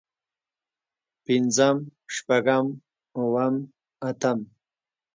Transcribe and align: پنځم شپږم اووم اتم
پنځم 1.23 1.77
شپږم 2.15 2.65
اووم 3.17 3.55
اتم 4.09 4.39